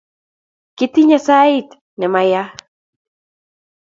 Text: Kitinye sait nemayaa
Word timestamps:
Kitinye 0.77 1.17
sait 1.27 1.69
nemayaa 1.99 2.49